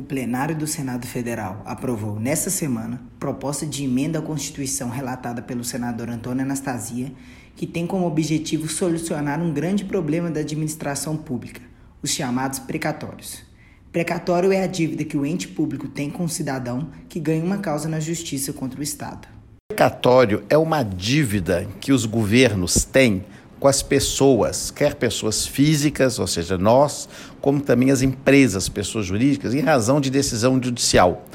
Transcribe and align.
O 0.00 0.02
plenário 0.02 0.56
do 0.56 0.66
Senado 0.66 1.06
Federal 1.06 1.60
aprovou 1.66 2.18
nesta 2.18 2.48
semana 2.48 3.02
proposta 3.18 3.66
de 3.66 3.84
emenda 3.84 4.18
à 4.18 4.22
Constituição 4.22 4.88
relatada 4.88 5.42
pelo 5.42 5.62
senador 5.62 6.08
Antônio 6.08 6.42
Anastasia, 6.42 7.12
que 7.54 7.66
tem 7.66 7.86
como 7.86 8.06
objetivo 8.06 8.66
solucionar 8.66 9.42
um 9.42 9.52
grande 9.52 9.84
problema 9.84 10.30
da 10.30 10.40
administração 10.40 11.18
pública, 11.18 11.60
os 12.02 12.12
chamados 12.12 12.58
precatórios. 12.58 13.42
Precatório 13.92 14.50
é 14.52 14.62
a 14.62 14.66
dívida 14.66 15.04
que 15.04 15.18
o 15.18 15.26
ente 15.26 15.46
público 15.46 15.86
tem 15.86 16.08
com 16.08 16.24
o 16.24 16.30
cidadão 16.30 16.88
que 17.06 17.20
ganha 17.20 17.44
uma 17.44 17.58
causa 17.58 17.86
na 17.86 18.00
justiça 18.00 18.54
contra 18.54 18.80
o 18.80 18.82
Estado. 18.82 19.28
Precatório 19.68 20.44
é 20.48 20.56
uma 20.56 20.82
dívida 20.82 21.68
que 21.78 21.92
os 21.92 22.06
governos 22.06 22.86
têm 22.86 23.22
com 23.60 23.68
as 23.68 23.82
pessoas, 23.82 24.70
quer 24.70 24.94
pessoas 24.94 25.46
físicas, 25.46 26.18
ou 26.18 26.26
seja, 26.26 26.56
nós, 26.56 27.06
como 27.42 27.60
também 27.60 27.90
as 27.90 28.00
empresas, 28.00 28.70
pessoas 28.70 29.04
jurídicas, 29.04 29.52
em 29.52 29.60
razão 29.60 30.00
de 30.00 30.10
decisão 30.10 30.60
judicial. 30.60 31.26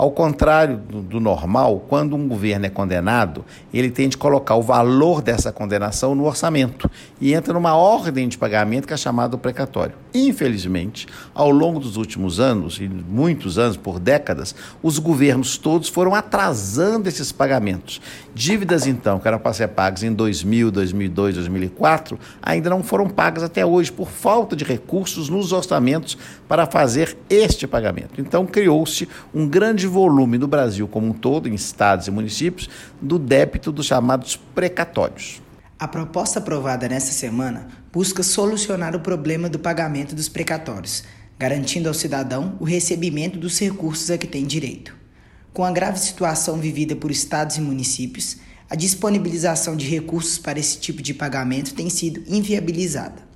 Ao 0.00 0.10
contrário 0.10 0.78
do, 0.78 1.02
do, 1.02 1.20
normal, 1.20 1.84
quando 1.86 2.16
um 2.16 2.26
governo 2.26 2.64
é 2.64 2.70
condenado, 2.70 3.44
ele 3.70 3.90
tem 3.90 4.08
de 4.08 4.16
colocar 4.16 4.54
o 4.54 4.62
valor 4.62 5.20
dessa 5.20 5.52
condenação 5.52 6.14
no 6.14 6.24
orçamento 6.24 6.90
e 7.20 7.34
entra 7.34 7.52
numa 7.52 7.76
ordem 7.76 8.26
de 8.26 8.38
pagamento 8.38 8.88
que 8.88 8.94
é 8.94 8.96
chamado 8.96 9.36
precatório. 9.36 9.92
Infelizmente, 10.14 11.06
ao 11.34 11.50
longo 11.50 11.78
dos 11.78 11.98
últimos 11.98 12.40
anos, 12.40 12.78
e 12.80 12.88
muitos 12.88 13.58
anos, 13.58 13.76
por 13.76 14.00
décadas, 14.00 14.54
os 14.82 14.98
governos 14.98 15.58
todos 15.58 15.90
foram 15.90 16.14
atrasando 16.14 17.06
esses 17.06 17.30
pagamentos. 17.30 18.00
Dívidas, 18.34 18.86
então, 18.86 19.18
que 19.18 19.28
eram 19.28 19.38
para 19.38 19.52
ser 19.52 19.68
pagas 19.68 20.02
em 20.02 20.14
2000, 20.14 20.70
2002, 20.70 21.34
2004, 21.34 22.18
ainda 22.42 22.70
não 22.70 22.82
foram 22.82 23.06
pagas 23.06 23.42
até 23.42 23.66
hoje 23.66 23.92
por 23.92 24.08
falta 24.08 24.56
de 24.56 24.64
recursos 24.64 25.28
nos 25.28 25.52
orçamentos 25.52 26.16
para 26.48 26.64
fazer 26.64 27.18
este 27.28 27.66
pagamento. 27.66 28.18
Então, 28.18 28.46
criou-se 28.46 29.06
um 29.34 29.46
grande 29.46 29.89
volume 29.90 30.38
no 30.38 30.48
Brasil 30.48 30.88
como 30.88 31.08
um 31.08 31.12
todo, 31.12 31.48
em 31.48 31.54
estados 31.54 32.06
e 32.06 32.10
municípios, 32.10 32.70
do 33.00 33.18
débito 33.18 33.70
dos 33.70 33.86
chamados 33.86 34.36
precatórios. 34.36 35.42
A 35.78 35.88
proposta 35.88 36.38
aprovada 36.38 36.88
nesta 36.88 37.12
semana 37.12 37.68
busca 37.92 38.22
solucionar 38.22 38.94
o 38.94 39.00
problema 39.00 39.48
do 39.48 39.58
pagamento 39.58 40.14
dos 40.14 40.28
precatórios, 40.28 41.04
garantindo 41.38 41.88
ao 41.88 41.94
cidadão 41.94 42.56
o 42.60 42.64
recebimento 42.64 43.38
dos 43.38 43.58
recursos 43.58 44.10
a 44.10 44.18
que 44.18 44.26
tem 44.26 44.44
direito. 44.44 44.94
Com 45.52 45.64
a 45.64 45.70
grave 45.72 45.98
situação 45.98 46.58
vivida 46.58 46.94
por 46.94 47.10
estados 47.10 47.56
e 47.56 47.60
municípios, 47.60 48.36
a 48.68 48.76
disponibilização 48.76 49.74
de 49.74 49.86
recursos 49.86 50.38
para 50.38 50.60
esse 50.60 50.78
tipo 50.78 51.02
de 51.02 51.12
pagamento 51.12 51.74
tem 51.74 51.90
sido 51.90 52.22
inviabilizada. 52.28 53.29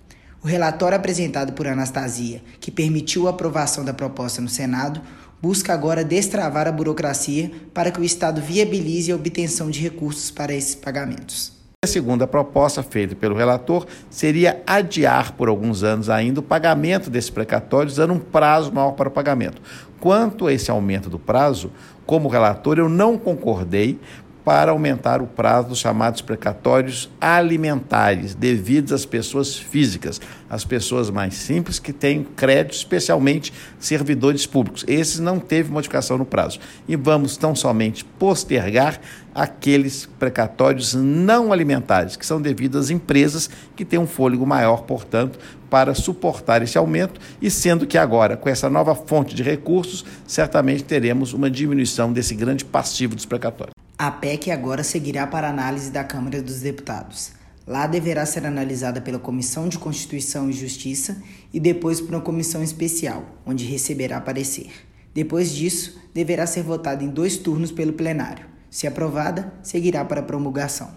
O 0.45 0.47
relatório 0.47 0.95
apresentado 0.95 1.55
por 1.55 1.67
Anastasia, 1.67 2.43
que 2.61 2.71
permitiu 2.71 3.27
a 3.27 3.31
aprovação 3.31 3.83
da 3.83 3.95
proposta 3.95 4.43
no 4.43 4.49
Senado, 4.51 5.01
busca 5.41 5.73
agora 5.73 6.05
destravar 6.05 6.69
a 6.69 6.73
burocracia 6.73 7.51
para 7.73 7.91
que 7.91 7.99
o 7.99 8.05
Estado 8.05 8.43
viabilize 8.43 9.11
a 9.11 9.17
obtenção 9.17 9.71
de 9.71 9.81
recursos 9.81 10.31
para 10.31 10.53
esses 10.53 10.75
pagamentos. 10.75 11.51
A 11.83 11.87
segunda 11.87 12.27
proposta 12.27 12.83
feita 12.83 13.17
pelo 13.17 13.35
relator 13.35 13.87
seria 14.11 14.63
adiar 14.67 15.33
por 15.33 15.49
alguns 15.49 15.83
anos 15.83 16.11
ainda 16.11 16.41
o 16.41 16.43
pagamento 16.43 17.09
desses 17.09 17.31
precatórios, 17.31 17.97
dando 17.97 18.13
um 18.13 18.21
prazo 18.21 18.71
maior 18.71 18.93
para 18.93 19.09
o 19.09 19.13
pagamento. 19.13 19.63
Quanto 19.99 20.47
a 20.47 20.53
esse 20.53 20.71
aumento 20.71 21.09
do 21.09 21.19
prazo, 21.19 21.73
como 22.05 22.29
relator, 22.29 22.79
eu 22.79 22.91
não 22.91 23.17
concordei, 23.17 23.99
para 24.45 24.73
aumentar 24.73 25.23
o 25.23 25.27
prazo 25.27 25.71
dos 25.71 25.79
chamados 25.79 26.21
precatórios 26.21 27.11
alimentares, 27.19 28.35
devidos 28.35 28.93
às 28.93 29.07
pessoas 29.07 29.57
físicas, 29.57 30.21
as 30.51 30.65
pessoas 30.65 31.09
mais 31.09 31.35
simples 31.35 31.79
que 31.79 31.93
têm 31.93 32.23
crédito, 32.23 32.75
especialmente 32.75 33.53
servidores 33.79 34.45
públicos. 34.45 34.85
Esses 34.87 35.19
não 35.19 35.41
teve 35.41 35.73
modificação 35.73 36.19
no 36.19 36.27
prazo. 36.27 36.61
E 36.87 36.95
vamos 36.95 37.39
tão 37.39 37.57
somente 37.57 38.05
postergar 38.05 39.01
aqueles 39.35 40.07
precatórios 40.19 40.95
não 40.95 41.53
alimentares, 41.53 42.15
que 42.15 42.27
são 42.27 42.41
devidos 42.41 42.85
às 42.85 42.91
empresas 42.91 43.49
que 43.75 43.85
têm 43.85 43.99
um 43.99 44.07
fôlego 44.07 44.47
maior, 44.47 44.83
portanto, 44.83 45.39
para 45.69 45.95
suportar 45.95 46.63
esse 46.63 46.79
aumento, 46.79 47.21
e 47.43 47.51
sendo 47.51 47.87
que 47.87 47.99
agora, 47.99 48.37
com 48.37 48.49
essa 48.49 48.71
nova 48.71 48.95
fonte 48.95 49.35
de 49.35 49.43
recursos, 49.43 50.05
certamente 50.25 50.85
teremos 50.85 51.33
uma 51.33 51.51
diminuição 51.51 52.13
desse 52.13 52.35
grande 52.35 52.65
passivo 52.65 53.17
dos 53.17 53.27
precatórios. 53.27 53.74
A 54.07 54.11
PEC 54.11 54.51
agora 54.51 54.85
seguirá 54.85 55.27
para 55.27 55.49
análise 55.49 55.91
da 55.91 56.05
Câmara 56.05 56.43
dos 56.43 56.61
Deputados. 56.61 57.33
Lá 57.67 57.87
deverá 57.87 58.27
ser 58.27 58.45
analisada 58.45 59.01
pela 59.01 59.19
Comissão 59.19 59.67
de 59.67 59.79
Constituição 59.79 60.51
e 60.51 60.53
Justiça 60.53 61.23
e 61.51 61.59
depois 61.59 62.03
por 62.03 62.11
uma 62.11 62.21
comissão 62.21 62.63
especial, 62.63 63.25
onde 63.47 63.65
receberá 63.65 64.21
parecer. 64.21 64.71
Depois 65.15 65.51
disso, 65.51 65.99
deverá 66.13 66.47
ser 66.47 66.63
votada 66.65 67.03
em 67.03 67.09
dois 67.09 67.39
turnos 67.39 67.73
pelo 67.73 67.95
plenário. 67.95 68.45
Se 68.69 68.87
aprovada, 68.87 69.55
seguirá 69.63 70.05
para 70.05 70.23
promulgação. 70.23 70.91